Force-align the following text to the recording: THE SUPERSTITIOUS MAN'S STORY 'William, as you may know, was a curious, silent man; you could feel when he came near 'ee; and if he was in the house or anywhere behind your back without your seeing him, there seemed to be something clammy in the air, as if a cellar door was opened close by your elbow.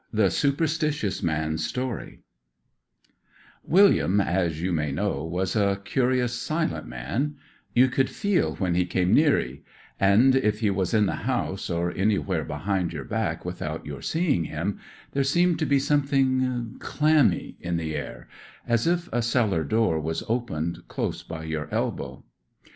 THE 0.11 0.31
SUPERSTITIOUS 0.31 1.21
MAN'S 1.21 1.63
STORY 1.63 2.23
'William, 3.63 4.19
as 4.19 4.59
you 4.59 4.71
may 4.73 4.91
know, 4.91 5.23
was 5.23 5.55
a 5.55 5.79
curious, 5.85 6.33
silent 6.33 6.87
man; 6.87 7.35
you 7.75 7.87
could 7.87 8.09
feel 8.09 8.55
when 8.55 8.73
he 8.73 8.87
came 8.87 9.13
near 9.13 9.39
'ee; 9.39 9.61
and 9.99 10.35
if 10.35 10.61
he 10.61 10.71
was 10.71 10.95
in 10.95 11.05
the 11.05 11.17
house 11.27 11.69
or 11.69 11.91
anywhere 11.95 12.43
behind 12.43 12.93
your 12.93 13.05
back 13.05 13.45
without 13.45 13.85
your 13.85 14.01
seeing 14.01 14.45
him, 14.45 14.79
there 15.11 15.23
seemed 15.23 15.59
to 15.59 15.67
be 15.67 15.77
something 15.77 16.77
clammy 16.79 17.57
in 17.59 17.77
the 17.77 17.95
air, 17.95 18.27
as 18.67 18.87
if 18.87 19.07
a 19.13 19.21
cellar 19.21 19.63
door 19.63 19.99
was 19.99 20.23
opened 20.27 20.79
close 20.87 21.21
by 21.21 21.43
your 21.43 21.71
elbow. 21.71 22.23